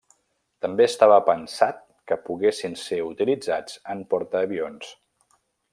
[0.65, 4.91] També estava pensat que poguessin ser utilitzats en portaavions.